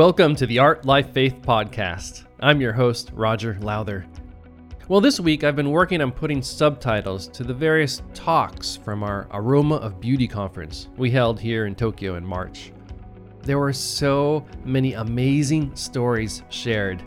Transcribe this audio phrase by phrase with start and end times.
[0.00, 2.24] Welcome to the Art Life Faith podcast.
[2.40, 4.06] I'm your host, Roger Lowther.
[4.88, 9.28] Well, this week I've been working on putting subtitles to the various talks from our
[9.30, 12.72] Aroma of Beauty conference we held here in Tokyo in March.
[13.42, 17.02] There were so many amazing stories shared.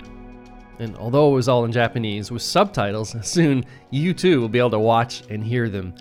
[0.78, 4.70] And although it was all in Japanese with subtitles, soon you too will be able
[4.70, 5.96] to watch and hear them.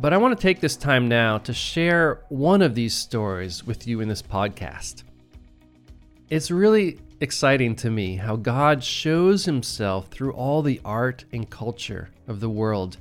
[0.00, 3.86] But I want to take this time now to share one of these stories with
[3.86, 5.02] you in this podcast.
[6.30, 12.10] It's really exciting to me how God shows himself through all the art and culture
[12.26, 12.98] of the world.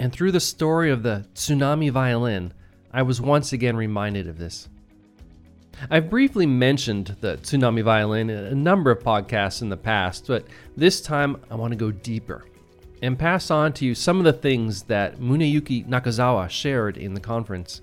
[0.00, 2.52] And through the story of the tsunami violin,
[2.92, 4.68] I was once again reminded of this.
[5.92, 10.44] I've briefly mentioned the tsunami violin in a number of podcasts in the past, but
[10.76, 12.46] this time I want to go deeper
[13.00, 17.20] and pass on to you some of the things that Muneyuki Nakazawa shared in the
[17.20, 17.80] conference.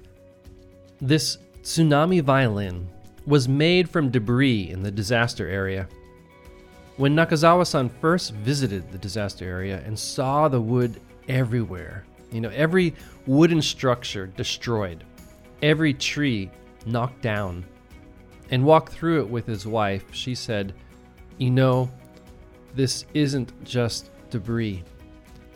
[0.99, 2.89] This tsunami violin
[3.27, 5.87] was made from debris in the disaster area.
[6.95, 12.49] When Nakazawa san first visited the disaster area and saw the wood everywhere, you know,
[12.49, 12.95] every
[13.27, 15.03] wooden structure destroyed,
[15.61, 16.49] every tree
[16.85, 17.65] knocked down,
[18.49, 20.73] and walked through it with his wife, she said,
[21.37, 21.91] You know,
[22.75, 24.83] this isn't just debris.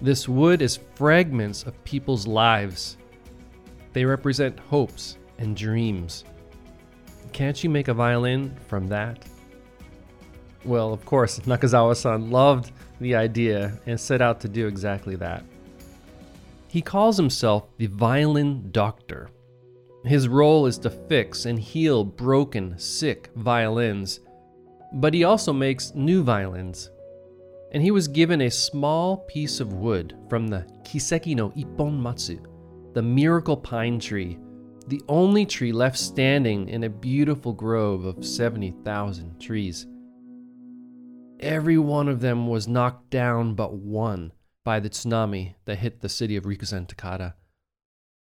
[0.02, 2.97] This wood is fragments of people's lives.
[3.94, 6.25] They represent hopes and dreams.
[7.33, 9.23] Can't you make a violin from that?
[10.64, 15.44] Well, of course, Nakazawa san loved the idea and set out to do exactly that.
[16.67, 19.30] He calls himself the violin doctor.
[20.05, 24.19] His role is to fix and heal broken, sick violins,
[24.94, 26.90] but he also makes new violins.
[27.72, 32.40] And he was given a small piece of wood from the Kiseki no Ippon Matsu,
[32.94, 34.38] the miracle pine tree,
[34.91, 39.88] the only tree left standing in a beautiful grove of 70,000 trees.
[41.40, 44.34] Every one of them was knocked down but one
[44.66, 47.35] by the tsunami that hit the city of Rikuzen Takata.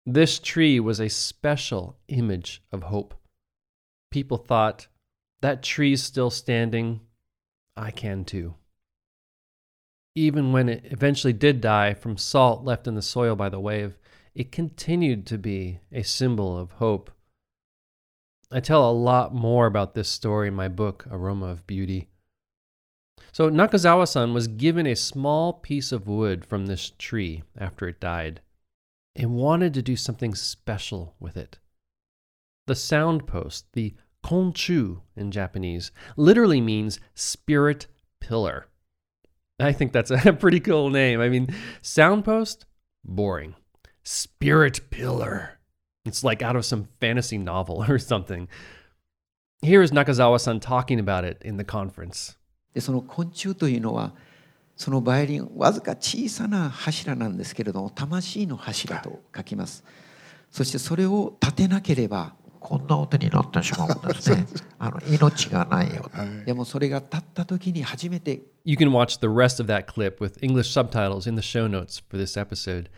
[0.04, 3.14] This tree was a special image of hope.
[4.10, 4.88] People thought,
[5.40, 7.00] that tree's still standing,
[7.78, 8.56] I can too.
[10.14, 13.96] Even when it eventually did die from salt left in the soil by the wave,
[14.34, 17.10] it continued to be a symbol of hope.
[18.50, 22.08] I tell a lot more about this story in my book, Aroma of Beauty.
[23.32, 28.00] So, Nakazawa san was given a small piece of wood from this tree after it
[28.00, 28.40] died
[29.16, 31.58] and wanted to do something special with it.
[32.66, 33.94] The sound post, the
[34.24, 37.86] konchu in Japanese, literally means spirit
[38.20, 38.66] pillar.
[39.58, 41.20] I think that's a pretty cool name.
[41.20, 42.66] I mean, sound post,
[43.04, 43.54] boring.
[44.03, 45.59] Spirit pillar.
[46.05, 48.47] It's like out of some fantasy novel or something.
[49.61, 52.37] Here is Nakazawa san talking about it in the conference.
[52.73, 54.13] でその昆虫というのは
[54.75, 59.83] そのバイオリンわずか小さな柱なんですけれども魂の柱と書きます
[60.51, 64.45] そしてそれを立てなければこんな音になってしまうんですね
[64.77, 66.11] あの命がないよ、
[66.45, 71.99] でもそれが立った時に初めて You can watch the rest of that clip with English subtitles in the show notes
[72.09, 72.89] for this episode.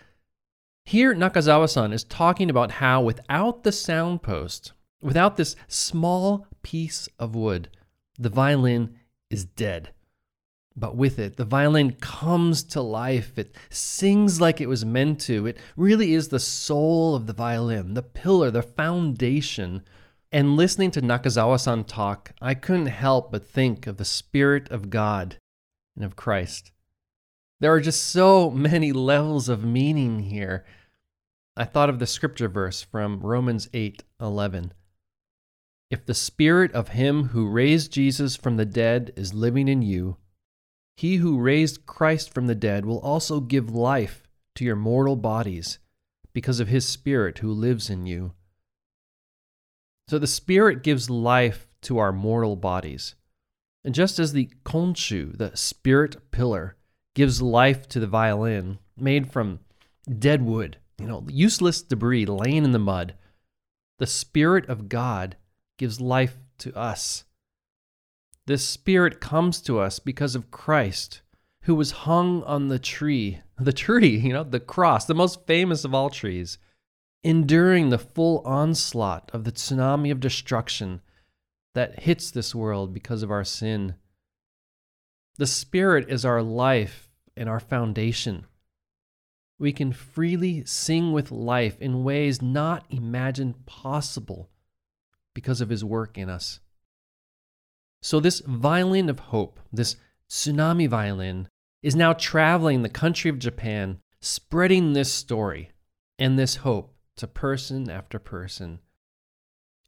[0.86, 7.08] Here, Nakazawa san is talking about how without the sound post, without this small piece
[7.18, 7.68] of wood,
[8.18, 8.94] the violin
[9.30, 9.90] is dead.
[10.76, 13.38] But with it, the violin comes to life.
[13.38, 15.46] It sings like it was meant to.
[15.46, 19.82] It really is the soul of the violin, the pillar, the foundation.
[20.32, 24.90] And listening to Nakazawa san talk, I couldn't help but think of the Spirit of
[24.90, 25.38] God
[25.96, 26.72] and of Christ.
[27.64, 30.66] There are just so many levels of meaning here.
[31.56, 34.74] I thought of the scripture verse from Romans 8:11.
[35.88, 40.18] If the spirit of him who raised Jesus from the dead is living in you,
[40.98, 45.78] he who raised Christ from the dead will also give life to your mortal bodies
[46.34, 48.34] because of his spirit who lives in you.
[50.08, 53.14] So the spirit gives life to our mortal bodies.
[53.82, 56.76] And just as the konchu, the spirit pillar,
[57.14, 59.60] gives life to the violin made from
[60.18, 63.14] dead wood, you know, useless debris laying in the mud,
[63.98, 65.36] the Spirit of God
[65.78, 67.24] gives life to us.
[68.46, 71.22] This Spirit comes to us because of Christ,
[71.62, 75.84] who was hung on the tree, the tree, you know, the cross, the most famous
[75.84, 76.58] of all trees,
[77.22, 81.00] enduring the full onslaught of the tsunami of destruction
[81.74, 83.94] that hits this world because of our sin.
[85.38, 87.03] The Spirit is our life
[87.36, 88.46] and our foundation.
[89.58, 94.50] We can freely sing with life in ways not imagined possible
[95.34, 96.60] because of His work in us.
[98.02, 99.96] So, this violin of hope, this
[100.28, 101.48] tsunami violin,
[101.82, 105.70] is now traveling the country of Japan, spreading this story
[106.18, 108.80] and this hope to person after person.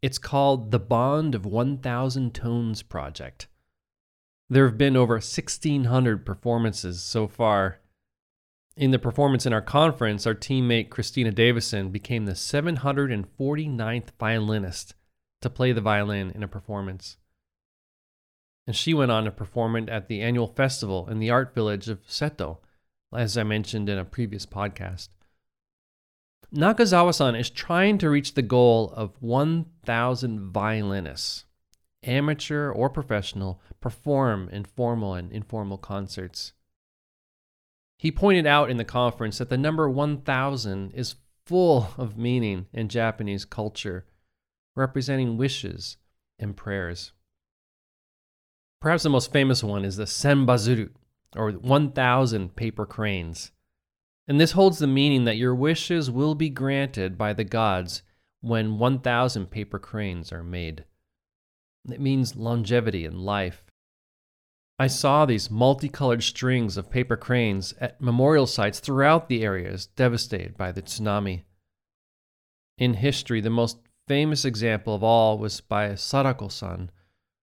[0.02, 3.48] It's called the Bond of 1000 Tones Project.
[4.48, 7.80] There have been over 1,600 performances so far.
[8.76, 14.94] In the performance in our conference, our teammate Christina Davison became the 749th violinist
[15.40, 17.16] to play the violin in a performance.
[18.66, 21.88] And she went on to perform it at the annual festival in the art village
[21.88, 22.58] of Seto,
[23.14, 25.08] as I mentioned in a previous podcast.
[26.54, 31.44] Nakazawa san is trying to reach the goal of 1,000 violinists,
[32.06, 36.52] amateur or professional, perform in formal and informal concerts.
[37.98, 42.88] He pointed out in the conference that the number 1,000 is full of meaning in
[42.88, 44.04] Japanese culture,
[44.74, 45.96] representing wishes
[46.38, 47.12] and prayers.
[48.80, 50.90] Perhaps the most famous one is the Senbazuru,
[51.34, 53.50] or 1,000 paper cranes.
[54.28, 58.02] And this holds the meaning that your wishes will be granted by the gods
[58.40, 60.84] when 1,000 paper cranes are made.
[61.90, 63.64] It means longevity in life.
[64.78, 70.56] I saw these multicolored strings of paper cranes at memorial sites throughout the areas devastated
[70.56, 71.44] by the tsunami.
[72.76, 76.90] In history, the most famous example of all was by Sadako san.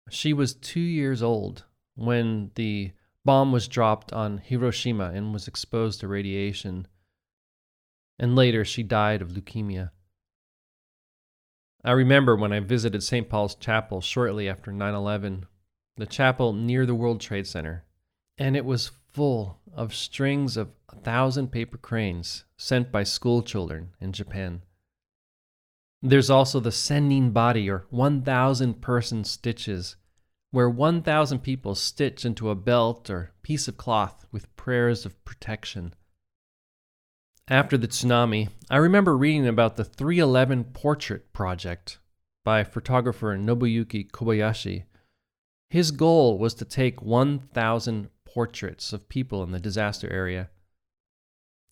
[0.09, 1.63] She was two years old
[1.95, 2.91] when the
[3.23, 6.87] bomb was dropped on Hiroshima and was exposed to radiation.
[8.19, 9.89] And later, she died of leukemia.
[11.85, 13.29] I remember when I visited St.
[13.29, 15.45] Paul's Chapel shortly after 9 11,
[15.97, 17.83] the chapel near the World Trade Center,
[18.39, 23.91] and it was full of strings of a thousand paper cranes sent by school children
[24.01, 24.63] in Japan.
[26.01, 29.95] There's also the senninbari, or 1,000 person stitches,
[30.49, 35.93] where 1,000 people stitch into a belt or piece of cloth with prayers of protection.
[37.47, 41.99] After the tsunami, I remember reading about the 311 Portrait Project
[42.43, 44.85] by photographer Nobuyuki Kobayashi.
[45.69, 50.49] His goal was to take 1,000 portraits of people in the disaster area.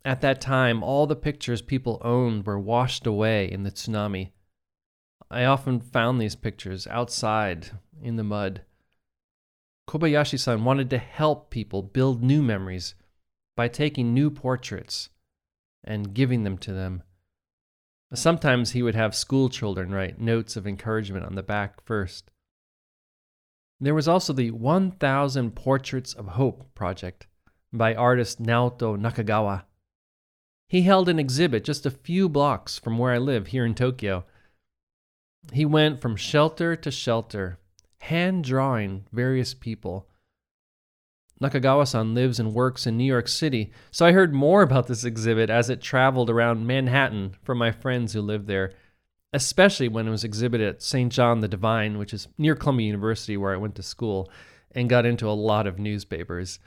[0.05, 4.29] At that time, all the pictures people owned were washed away in the tsunami.
[5.31, 8.61] I often found these pictures outside in the mud.
[9.89, 12.93] Kobayashi san wanted to help people build new memories
[13.55, 15.09] by taking new portraits
[15.83, 17.03] and giving them to them.
[18.13, 22.30] Sometimes he would have school children write notes of encouragement on the back first.
[23.80, 27.27] There was also the 1000 Portraits of Hope project
[27.71, 29.63] by artist Naoto Nakagawa.
[30.69, 34.25] He held an exhibit just a few blocks from where I live here in Tokyo.
[35.51, 37.57] He went from shelter to shelter
[38.03, 40.09] hand drawing various people.
[41.43, 45.03] Nakagawa san lives and works in New York City, so I heard more about this
[45.03, 48.71] exhibit as it traveled around Manhattan from my friends who live there,
[49.33, 51.12] especially when it was exhibited at St.
[51.12, 54.31] John the Divine, which is near Columbia University where I went to school,
[54.71, 56.59] and got into a lot of newspapers.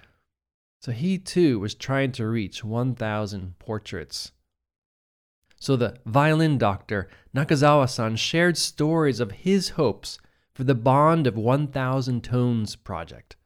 [0.83, 4.33] So he too was trying to reach 1,000 portraits.
[5.59, 10.19] So the violin doctor, Nakazawa san, shared stories of his hopes
[10.53, 13.37] for the Bond of 1000 Tones project.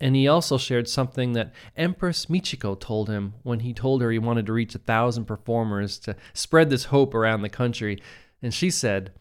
[0.00, 4.18] And he also shared something that Empress Michiko told him when he told her he
[4.18, 8.00] wanted to reach a thousand performers to spread this hope around the country.
[8.40, 9.12] And she said,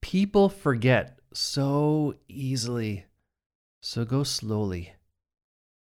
[0.00, 3.06] People forget so easily,
[3.82, 4.92] so go slowly,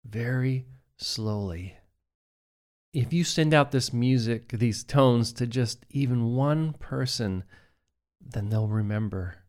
[0.04, 1.76] very slowly.
[2.94, 7.44] If you send out this music, these tones, to just even one person,
[8.18, 9.44] then they'll remember.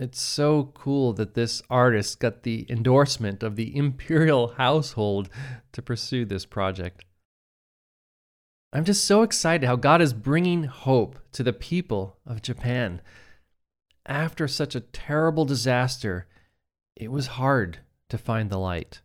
[0.00, 5.28] It's so cool that this artist got the endorsement of the imperial household
[5.72, 7.04] to pursue this project.
[8.72, 13.00] I'm just so excited how God is bringing hope to the people of Japan.
[14.06, 16.28] After such a terrible disaster,
[16.94, 17.78] it was hard
[18.08, 19.00] to find the light.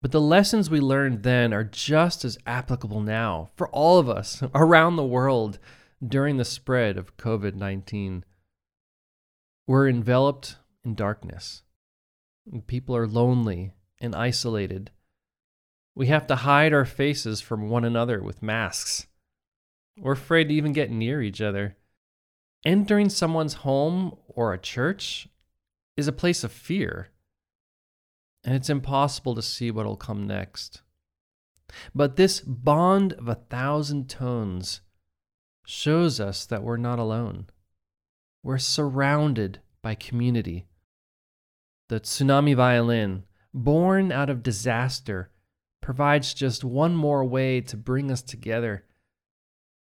[0.00, 4.42] But the lessons we learned then are just as applicable now for all of us
[4.54, 5.58] around the world
[6.06, 8.24] during the spread of COVID 19.
[9.68, 11.62] We're enveloped in darkness.
[12.66, 14.90] People are lonely and isolated.
[15.94, 19.08] We have to hide our faces from one another with masks.
[19.98, 21.76] We're afraid to even get near each other.
[22.64, 25.28] Entering someone's home or a church
[25.98, 27.10] is a place of fear,
[28.44, 30.80] and it's impossible to see what'll come next.
[31.94, 34.80] But this bond of a thousand tones
[35.66, 37.48] shows us that we're not alone.
[38.48, 40.64] We're surrounded by community.
[41.90, 45.28] The tsunami violin, born out of disaster,
[45.82, 48.86] provides just one more way to bring us together.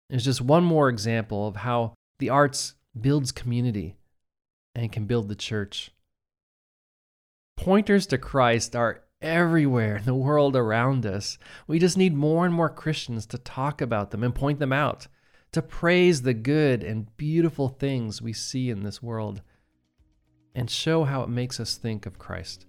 [0.07, 3.95] It's just one more example of how the arts builds community
[4.75, 5.89] and can build the church.
[7.57, 11.39] Pointers to Christ are everywhere in the world around us.
[11.65, 15.07] We just need more and more Christians to talk about them and point them out,
[15.53, 19.41] to praise the good and beautiful things we see in this world,
[20.55, 22.65] and show how it makes us think of Christ.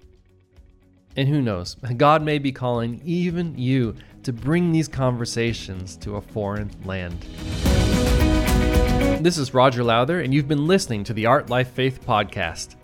[1.16, 6.20] And who knows, God may be calling even you to bring these conversations to a
[6.20, 7.20] foreign land.
[9.22, 12.76] This is Roger Lowther, and you've been listening to the Art Life Faith podcast.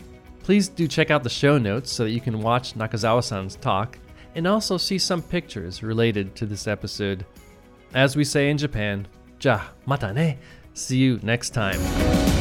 [0.43, 3.99] Please do check out the show notes so that you can watch Nakazawa san's talk
[4.35, 7.27] and also see some pictures related to this episode.
[7.93, 9.07] As we say in Japan,
[9.45, 10.39] ja mata ne.
[10.75, 12.40] See you next time.